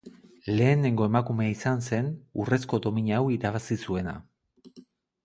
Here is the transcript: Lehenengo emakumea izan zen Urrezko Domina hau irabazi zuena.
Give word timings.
Lehenengo 0.59 1.05
emakumea 1.09 1.51
izan 1.57 1.85
zen 1.89 2.09
Urrezko 2.45 2.79
Domina 2.87 3.21
hau 3.21 3.27
irabazi 3.37 3.79
zuena. 3.89 4.15